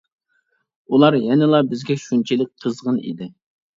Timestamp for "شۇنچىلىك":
2.07-2.53